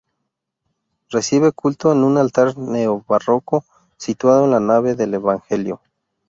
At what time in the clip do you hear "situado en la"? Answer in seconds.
3.97-4.59